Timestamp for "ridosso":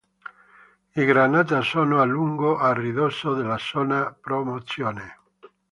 2.73-3.35